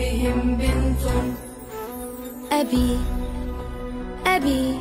بهم 0.00 0.56
بنت 0.56 1.04
أبي 2.52 2.98
أبي 4.26 4.74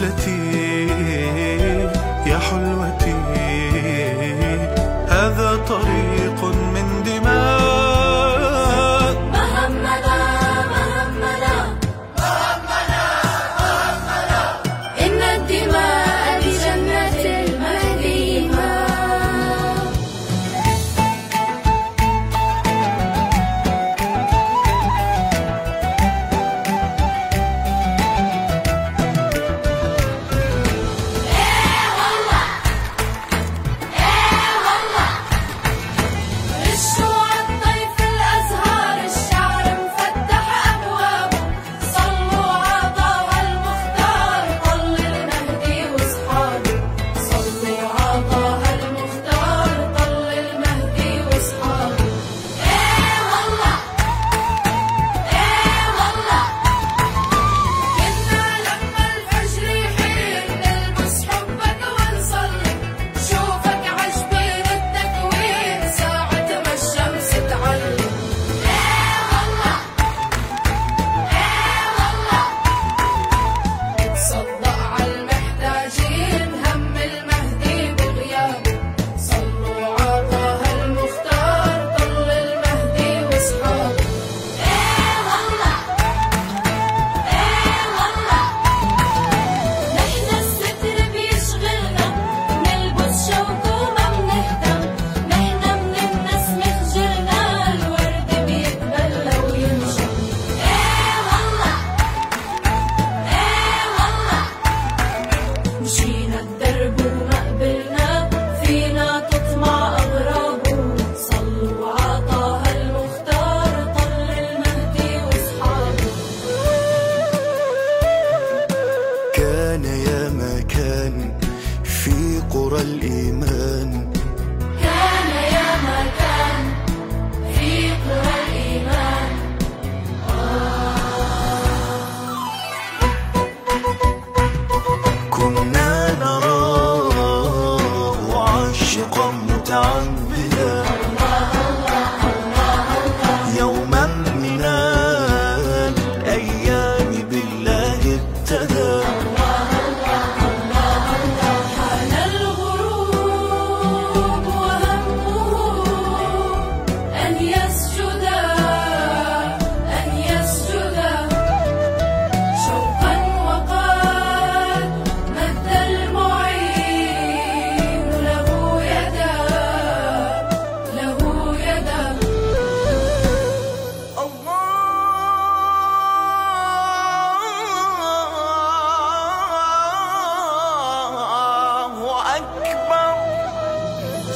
رحلتي 0.00 0.37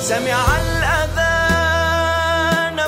سمع 0.03 0.45
الأذان 0.67 1.99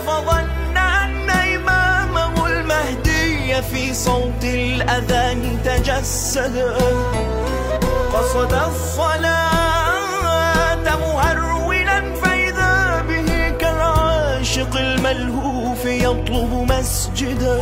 فظن 0.07 0.77
أن 0.77 1.31
إمامه 1.31 2.47
المهدي 2.47 3.63
في 3.63 3.95
صوت 3.95 4.45
الأذان 4.45 5.59
تجسد. 5.65 6.75
قصد 8.15 8.53
الصلاة 8.53 9.97
مهرولا 10.97 12.15
فإذا 12.23 13.05
به 13.09 13.51
كالعاشق 13.61 14.77
الملهوف 14.77 15.85
يطلب 15.85 16.67
مسجدا 16.71 17.61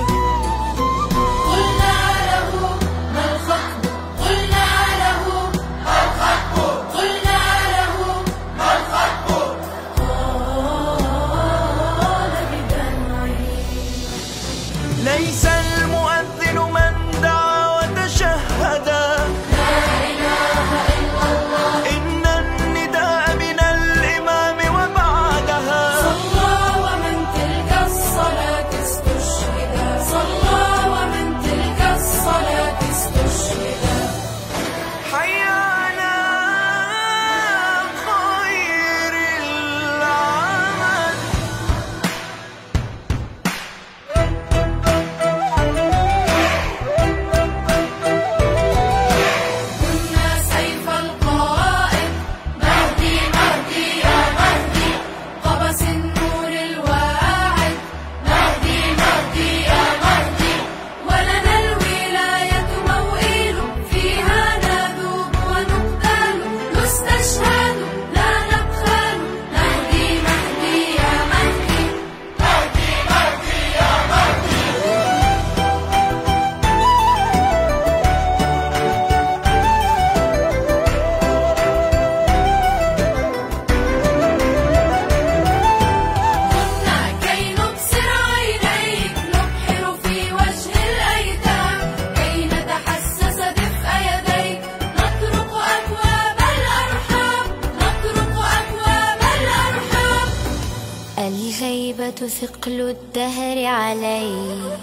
الهيبة 101.53 102.11
ثقل 102.41 102.81
الدهر 102.81 103.65
عليك. 103.65 104.79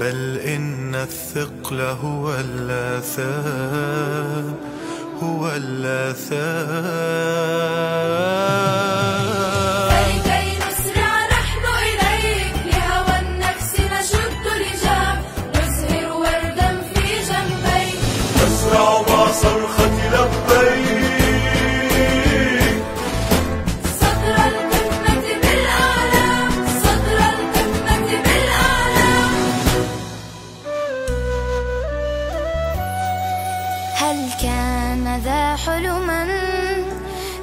بل 0.00 0.38
إن 0.38 0.94
الثقل 0.94 1.80
هو 1.80 2.34
اللاثام 2.34 3.74
هو 5.22 5.48
اللاثام 5.48 6.86
فلكي 9.90 10.46
نسرع 10.62 11.14
نحن 11.34 11.64
إليك 11.88 12.56
لهوى 12.66 13.16
النفس 13.20 13.72
نشد 13.80 14.46
لجام 14.62 15.16
نزهر 15.54 16.06
وردا 16.12 16.70
في 16.94 17.06
جنبيك. 17.28 18.00
مع 18.72 19.32
صرخة 19.32 19.94
لبيك. 20.12 20.75
حلما 35.56 36.26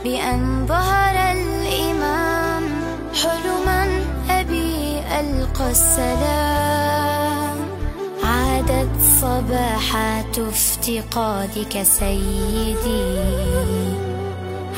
بأن 0.04 0.66
ظهر 0.68 1.16
الإمام 1.32 2.64
حلما 3.24 3.82
أبي 4.30 5.00
ألقى 5.20 5.72
السلام. 5.72 7.58
عادت 8.24 8.90
صباحات 9.22 10.40
افتقادك 10.40 11.84
سيدي 11.84 13.20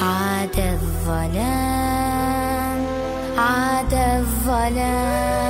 عاد 0.02 0.58
الظلام 0.60 2.06
عاد 3.38 3.94
الظلام. 3.94 5.45